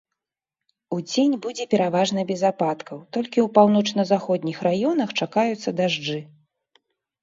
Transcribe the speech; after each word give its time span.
Удзень 0.95 1.35
будзе 1.43 1.67
пераважна 1.75 2.19
без 2.33 2.41
ападкаў, 2.51 2.97
толькі 3.19 3.39
ў 3.45 3.55
паўночна-заходніх 3.61 4.57
раёнах 4.73 5.09
чакаюцца 5.23 5.69
дажджы. 5.83 6.19